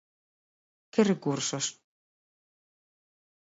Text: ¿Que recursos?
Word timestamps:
¿Que 0.93 1.01
recursos? 1.11 1.65